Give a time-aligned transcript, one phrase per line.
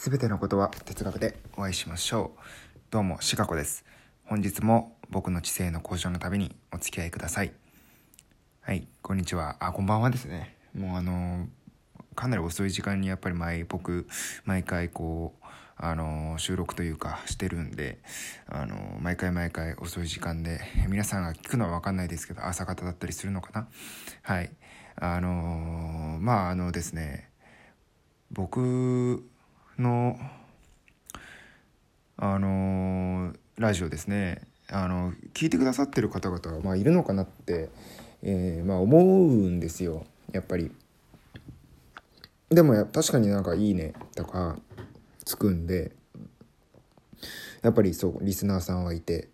[0.00, 2.40] すべてのことは哲学でお会いしましょう。
[2.88, 3.84] どうも、シカゴです。
[4.26, 7.52] 本日も僕の知性の向上のためにお付き合いください。
[8.60, 9.56] はい、こんにちは。
[9.58, 10.54] あ、こんばんはですね。
[10.72, 11.48] もうあの
[12.14, 14.06] かなり遅い時間にやっぱり毎僕
[14.44, 15.44] 毎回こう
[15.76, 17.98] あの収録というかしてるんで
[18.46, 23.68] あの毎回毎回遅い時間で皆さんが聞くのは分かんないですけど朝方だったりするのかな？
[24.22, 24.52] はい
[24.94, 27.28] あのまああのですね
[28.30, 29.28] 僕
[29.78, 30.18] の
[32.16, 34.42] あのラジオですね。
[34.70, 37.70] あの聞いてくださってる方々は、まあ、いるのかなって、
[38.22, 40.04] えー、まあ、思うんですよ。
[40.32, 40.70] やっぱり。
[42.50, 44.58] でも確かになんか「いいね」とか
[45.24, 45.92] つくんで
[47.60, 49.28] やっぱりそうリスナーさんはいて。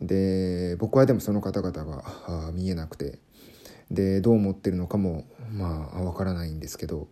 [0.00, 3.18] で僕はでもその方々が見えなくて。
[3.90, 7.06] でどう思ってるのかもまあわからないんですけど、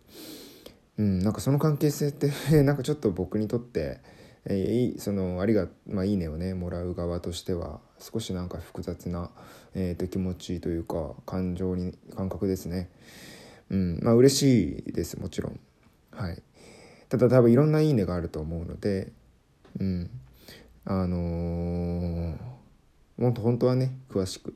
[0.98, 2.30] うん、なんかその関係性って
[2.62, 4.00] なんかちょっと僕にとって、
[4.44, 9.30] えー、そのありが、まあ、いいねをねもらう側としては少しなんか複雑な、
[9.74, 12.90] えーと、気持ちというか感情に感覚ですね。
[13.70, 15.58] うんまあ嬉しいですもちろん。
[16.10, 16.42] はい
[17.08, 19.12] ただ多分いろんないいねがあると思うので
[19.78, 20.10] うん
[20.84, 22.36] あのー、
[23.16, 24.54] もっと本当はね詳しく、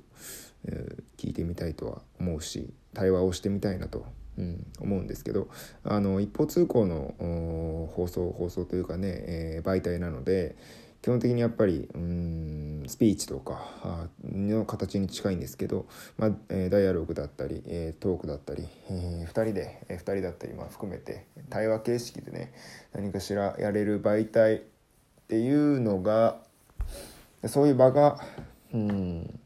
[0.67, 4.07] えー、聞いてみたいとは思うし対話をしてみたいなと、
[4.39, 5.49] うん、思うんですけど
[5.85, 10.57] あの一方通行の放送放送というかね、えー、媒体なので
[11.03, 22.53] 基本的にやっぱりうんスピーチとかの形に近いんですけど、まあえー、ダイアログだったり、えー、トークだったり、えー、2人で、えー、2人だったり、まあ、含めて対話形式でね
[22.93, 24.61] 何かしらやれる媒体っ
[25.29, 26.39] ていうのが
[27.47, 28.19] そういう場が
[28.75, 29.41] うんいうん、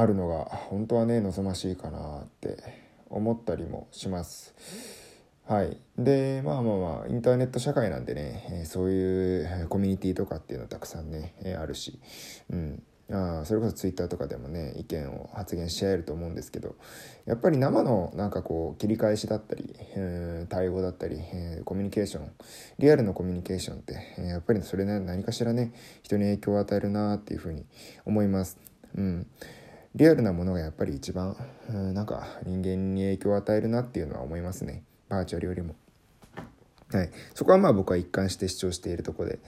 [0.00, 2.58] あるのが本当はね望ましいかなって
[3.10, 4.54] 思ったりもします。
[5.46, 12.00] はい、でまあまあまあインターネット社会なんでね、そういうコミュニティとかっていうのたくさんね、あるし、
[12.50, 16.74] うん、あそれこそツイッターとかでもね意見を発言し合えると思うんですけど
[17.26, 22.32] やっぱり生のなんかこう切り返しだったり、えー、対応だったり、えー、コミュニケーション
[22.78, 27.66] リアルのコミュニケーションって、えー、やっぱりそれね何かしらね人に影響を与えるなっていうふうに
[28.06, 28.58] 思います。
[28.96, 29.26] うん
[29.94, 31.36] リアルなものがやっぱり一番、
[31.68, 34.82] うん、なんか人間に影響を与えるなっていうのは思いますね。
[35.08, 35.76] バーチャルよりも。
[36.92, 39.38] はい、そこはまあ僕は一貫して主張しているところで、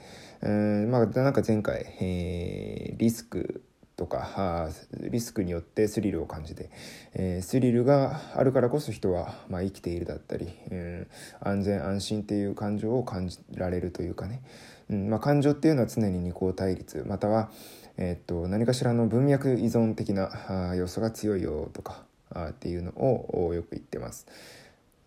[0.41, 3.63] うんまあ、なんか前回、えー、リスク
[3.95, 6.69] とかリスクによってスリルを感じて、
[7.13, 11.07] えー、スリルがあるからこそ人は、まあ、生きているだったり、うん、
[11.41, 14.41] 安全安心っていう感情を感じられるというかね、
[14.89, 17.49] うんまあ、感情っていうのは常に二項対立または、
[17.97, 22.03] え、っと何かしらの文脈依存的な要素が強いよとか
[22.49, 24.27] っていうのをよく言ってます。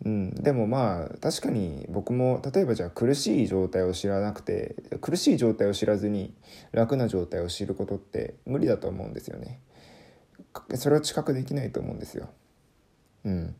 [0.05, 6.33] うん、でもまあ確かに僕も例えばじゃあ苦しい状態を知らなくて苦しい状態を知らずに
[6.73, 9.61] 楽な状態を知ることって無理だと思うんですよね。
[10.75, 12.31] それは知覚できないと思うんですよ。
[13.25, 13.55] うん、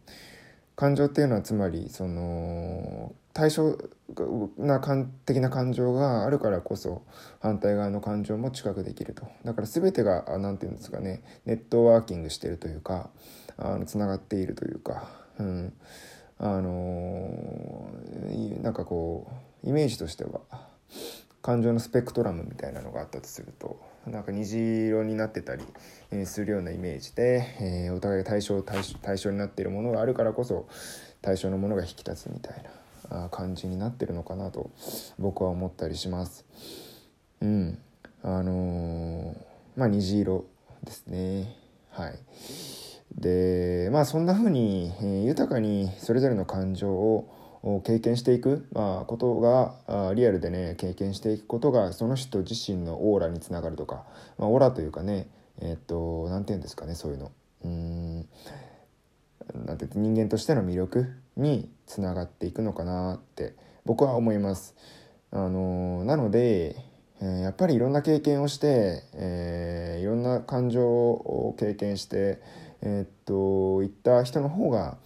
[0.81, 3.77] 感情っていうのはつまりその対象
[4.57, 7.03] な感的な感情があるからこそ
[7.39, 9.27] 反対側の感情も知覚できると。
[9.45, 13.11] だから全てが何て言うんですかねネットワーキングしてるというか
[13.85, 15.75] つながっているというか、うん、
[16.39, 17.91] あの、
[18.63, 19.31] なんかこ
[19.63, 20.41] うイメージとしては
[21.43, 25.63] 感情のスペクトラムみたいなのがあったとするとなんか虹色になってたり、
[26.11, 30.67] え、するようなイメージで、えー、お互い対象対象対象になっているものがあるからこそ
[31.21, 32.65] 対象のものが引き立つみたい
[33.11, 34.71] な感じになってるのかなと
[35.19, 36.47] 僕は思ったりします。
[37.43, 37.79] うん、
[38.23, 39.37] あの
[39.77, 40.47] まあ虹色
[40.83, 41.57] ですね。
[41.91, 42.19] はい。
[43.15, 47.40] でまあそんな風に、えー、豊かにそれぞれの感情を
[47.85, 54.05] 経験していく、まあ、ことがリアルでね経験していくことがその人自身のオーラにつながるとか、
[54.39, 55.29] まあ、オーラというかね
[55.61, 57.33] え、っと何て言うんですかねそういうの
[57.65, 58.29] うん
[59.67, 61.07] なんて人間としての魅力
[61.37, 63.55] につながっていくのかなって
[63.85, 64.77] 僕は思います。
[65.33, 66.77] あのなので、
[67.21, 72.41] えー、やっぱりいろんな経験をして、えー、いろんな感情を経験して
[72.83, 74.97] えー、っといった人の方が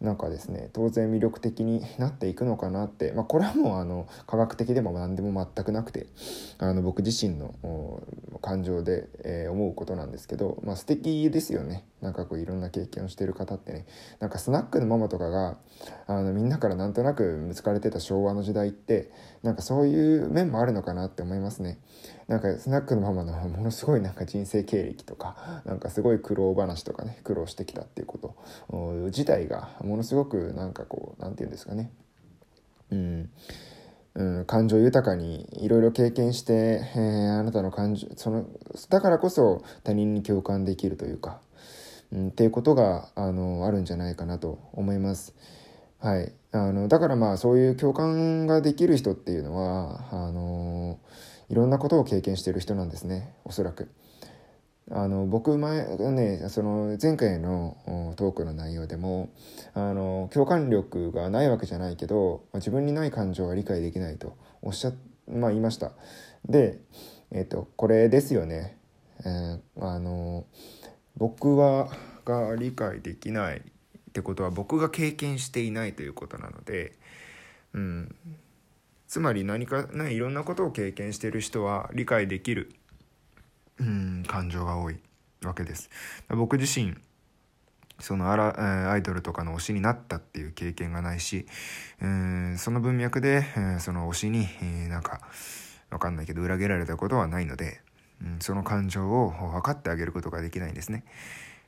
[0.00, 6.06] なんかですね当然魅力的になっていくのかなって、まあ、これはもうあの科学的でも何でも全くなくて
[6.58, 7.54] あの僕自身の
[8.42, 13.86] 感情で、えー、思うことなんですけど、まあ、素敵ですよねなんかこういろんな経験をしてる方ってね
[14.20, 15.56] なんかスナックのママとかが
[16.06, 19.10] あのみんなからなんとなく見つかれてた昭和の時代って
[19.42, 21.78] なんかそういう面もあるのかなって思いますね。
[22.28, 28.34] なんかスナックのママのものすごいなんか人生経歴とかなんかすごい苦労話とかね苦労してきたっていうこと
[29.06, 31.90] 自体がものすごくなんかこう何て言うんですかね。
[32.90, 33.30] うん。
[34.14, 38.46] うん、感情豊かにいろいろ経験して、えー、あなたの感情その
[38.88, 41.42] だからこそ他人に共感できるというか、
[42.10, 45.34] うん、っていうことがあのあるんじゃないかなと思います。
[45.98, 50.98] はい、あのだからまあそういう共感ができる人っていうのはあの
[51.48, 53.88] いろんなことを経験している人なんですねおそらく。
[54.88, 59.30] あの僕前ねその前回のトークの内容でも
[59.74, 64.92] あの共感力がないわけじゃないけど自分にない感情は理解できないとおっしゃ
[65.28, 65.90] まあ言いました。
[66.48, 66.78] で
[67.32, 68.78] えっ、とこれですよね、
[69.24, 70.44] えー、あの
[71.16, 71.88] 僕は
[72.24, 76.92] が理解できないってことは僕が経験していないということなので
[77.74, 78.14] うん。
[79.06, 82.72] つまり何かねいろんなことを経験している人は理解できる
[83.78, 84.98] うん感情が多い
[85.42, 85.90] わけです
[86.28, 86.94] 僕自身
[87.98, 91.46] そのアラアイドルとかの推しになったっていう経験がないし、
[92.00, 93.44] うんその文脈で、
[93.80, 94.46] その推しに、
[94.88, 95.20] なんか
[95.90, 97.80] わかんないけど裏切られたことはないので、
[98.40, 101.04] その感情を分かってあげることができないんですね。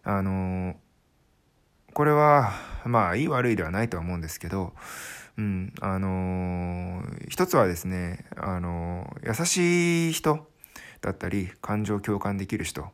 [0.05, 0.77] あの
[1.95, 2.53] これは
[2.85, 4.75] まあいい悪いではないとは思うんですけど、
[5.39, 10.51] うんあの一つはですね、あの優しい人
[11.01, 12.89] だったり感情共感できる人、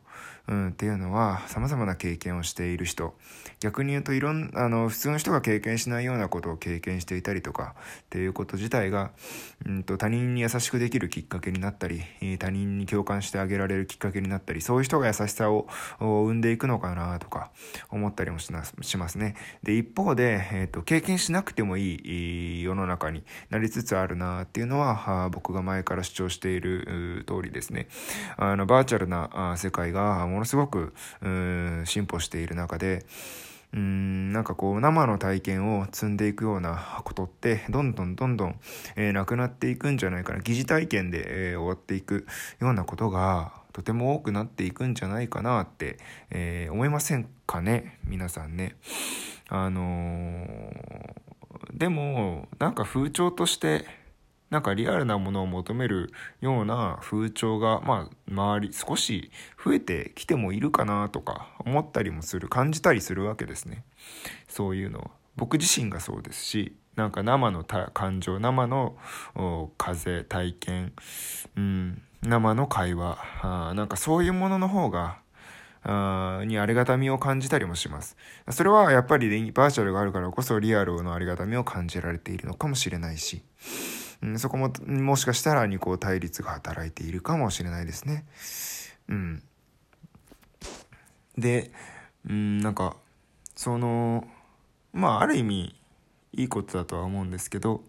[0.47, 3.15] うん、っていうのは様々な経験をしている人
[3.59, 9.11] 逆に言うといろんあの普通の人が経験しないようなことを経験していたりとかっていうこと自体が、
[9.65, 12.01] うんと、他人に優しくできるきっかけになったり
[12.37, 15.67] 他人に共感してあげられるきっかけになったりそういう人が優しさを
[15.99, 17.51] 生んでいくのかなとか
[17.89, 18.63] 思ったりもしま
[19.09, 19.35] すね。
[19.63, 21.95] で一方で、えーと、経験しなくてもい
[22.59, 27.87] い世の中になりつつあるなっていうのは僕が前から主張している通りですね。
[28.37, 30.93] あのバーチャルな世界がものすごく
[31.85, 33.05] 進歩している中で
[33.73, 38.55] うんなんかこう生の体験を積んでいくようなことってどんどんどんどん、
[38.95, 42.25] えー、なくなっていくんじゃないかな疑似体験で、えー、終わっていく
[42.61, 45.97] ようなことがとても多くなっていくんじゃないかなって、
[46.29, 47.99] えー、思いませんかね？
[48.05, 48.77] 皆さんね。
[49.49, 53.85] あのー、でもなんか風潮として
[54.49, 59.31] なんかリアルなものを求めるような風潮が、まあ、周り少し
[59.63, 63.83] 増えてきてもいるかなとか思ったりもする感じたりするわけですね
[64.47, 68.97] そういうのは僕自身がそうですしなんか生の感情生の
[69.77, 70.93] 風体験、
[71.57, 75.17] うん、生の会話あなんかそういうものの方が
[75.87, 78.17] あにありがたみを感じたりもします。
[78.49, 83.43] それはやっぱりバーチャルがあるからこそリアルのありがたみを感じられているのかもしれないし。
[84.25, 88.25] うん、そこももしかしたら二項対立が働いているかもしれないですね。
[89.07, 89.43] うん。
[91.37, 91.71] で、
[92.27, 92.97] うん、なんか、
[93.55, 94.27] その、
[94.93, 95.75] まあ、ある意味、
[96.33, 97.83] いいことだとは思うんですけど、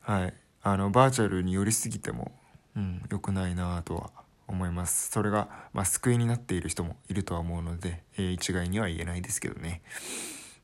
[0.00, 0.34] はい。
[0.62, 2.32] あの、バーチャルに寄りすぎても、
[2.76, 4.10] うん、良くないなとは
[4.46, 5.10] 思います。
[5.10, 9.80] それが、まあ、救いになっている人もいるとは思うので、えー、一概には言えないですけどね。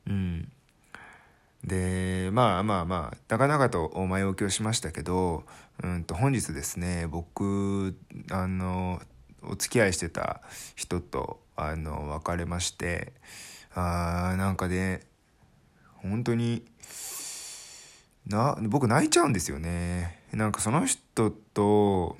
[0.05, 0.51] うん。
[1.71, 5.45] でまあまあまあ長々と前置きをしましたけど、
[5.81, 7.95] うんと本日ですね僕
[8.29, 9.01] あの
[9.41, 10.41] お付き合いしてた
[10.75, 13.13] 人とあの別れまして
[13.73, 14.99] あーなんかね
[15.95, 16.65] 本当に
[18.27, 20.19] な僕泣いちゃうんですよね。
[20.33, 22.17] なんかその人と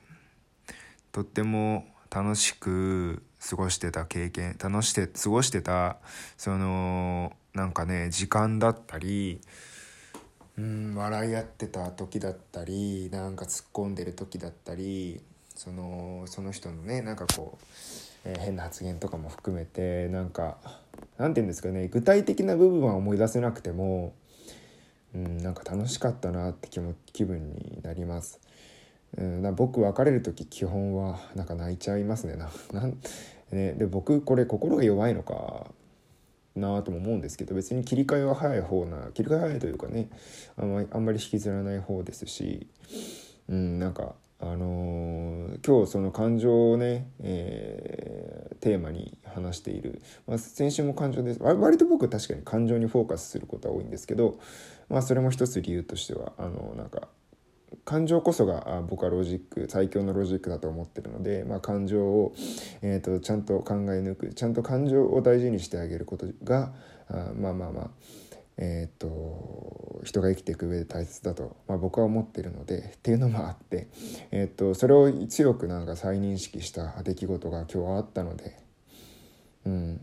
[1.12, 5.98] とっても楽しく過ごしてた経験楽して過ごしてた
[6.38, 9.42] そのなんかね時間だったり
[10.58, 15.22] うん笑い合ってた時だったりなんか突っ込んでる時だったり
[15.56, 17.66] そのその人のねなんかこう、
[18.26, 20.58] えー、変な発言とかも含めてなんか
[21.18, 24.14] なんて言うんですかね具体的な部分は思い出せなくても
[25.14, 28.40] うんなんか楽しかったなって気も気分になります。
[29.18, 32.98] うん、僕別れる時基本はなんか泣いちゃいますねな なん
[33.52, 35.68] ねで僕これ心が弱いのか
[36.56, 40.10] なとも思うんですけど別に切り替えは早い方な切り替え早いというかね
[40.58, 42.68] あんまりあんまり引きずらない方ですし、
[43.48, 51.40] うん、なんかあのー、今日その感情をね、えー、テーマに話している、まあ、先週も感情です。
[51.44, 54.40] 割と僕確かに感情にフォーカスすることは多いんですけど、
[54.90, 57.08] まあ、それも一つ理由としてはあのなんか
[57.86, 62.34] 感情こそが僕はロジック最強のロジックだと思ってるので、まあ、感情を、
[62.82, 66.74] えーと、ちゃんと考え抜くちゃんと感情を大事にしてあげることが
[67.10, 67.90] あまあまあまあ
[68.64, 73.88] えーと、人が生きていく上で大切だと、まあ、僕は思ってるのでっていうのもあって、
[74.30, 78.56] えーと、それを強くなんか再認識した出来事が今日はあったので、
[79.66, 80.02] うん、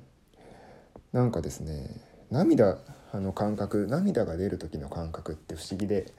[1.12, 2.00] なんかですね
[2.32, 2.78] 涙
[3.14, 6.12] の感覚涙が出る時の感覚って不思議で。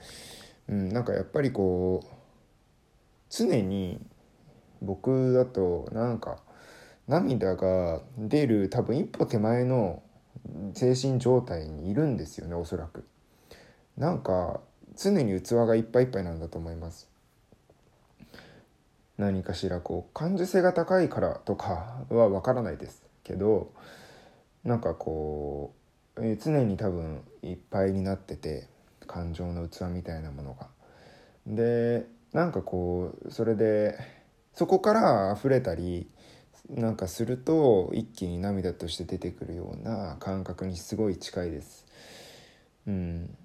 [0.69, 2.07] うん、なんかやっぱりこう
[3.29, 3.99] 常に
[4.81, 6.37] 僕だとなんか
[7.07, 10.03] 涙が出る多分一歩手前の
[10.73, 13.03] 精神状態にいるんですよねおそらく。
[13.97, 14.61] なんか
[14.95, 17.09] 常に器がいっぱいいっぱいなんだと思います。
[19.17, 23.73] 何かしらこう感受性が高いからとかは分からないですけど
[24.63, 25.73] なんかこ
[26.15, 28.67] う、常に多分いっぱいになってて
[29.09, 30.67] 感情の器みたいなものが。
[31.47, 33.97] でなんかこうそれで
[34.53, 36.07] そこから溢れたり
[36.69, 41.87] なんかすると一気に涙として出てくるような感覚にすごい近いです。
[42.85, 43.35] うん、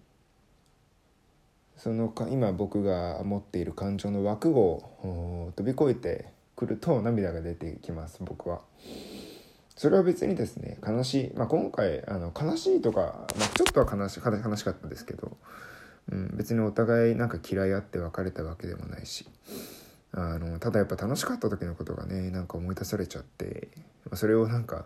[1.76, 8.61] そのか今僕が持っている感情の枠を飛び越えてくると涙が出てきます僕は。
[9.76, 15.37] それは別にですね悲しい、まあ、今回あの悲しいとか、まあ、ちょっとは悲し悲しかったですけど、
[16.12, 19.26] うん、別にお互いなんか嫌いあって別れたわけでもないし
[20.12, 23.69] あのただやっぱ楽しかった時のことがねなんか思い出されちゃって
[24.12, 24.85] それをなんか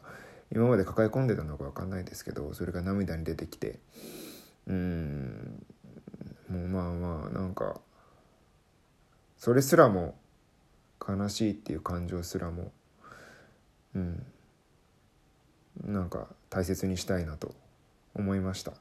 [0.51, 3.79] 今まで抱え込んでたのか分かんないですけどそれが涙に出てきて
[4.67, 5.67] うん
[6.49, 7.79] もうまあまあなんか
[9.37, 10.15] それすらも
[11.07, 12.73] 悲しいっていう感情すらも
[13.95, 14.27] うん
[15.85, 17.55] なんか大切にしたいなと
[18.15, 18.73] 思いました。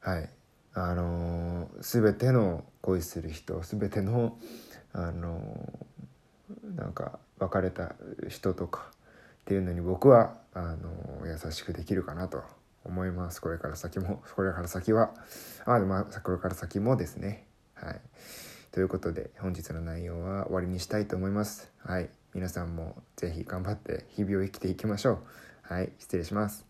[0.00, 0.28] はい。
[0.72, 4.38] あのー、全ての恋する人全ての
[4.92, 5.68] あの
[6.76, 7.94] なんか別れた
[8.28, 8.92] 人とかっ
[9.44, 12.42] ていうのに僕はあの優しくできるかなと
[12.84, 13.40] 思います。
[13.40, 14.22] これから先も。
[14.34, 15.14] これから先は。
[15.64, 17.46] あでもこれから先もですね。
[17.74, 18.00] はい。
[18.72, 21.70] ということで本日の内容は終わりにしたいと思います。
[21.78, 22.08] はい。
[22.34, 25.18] 皆さんも是非頑張って日々を生きていきましょう。
[25.70, 26.69] はい失礼します。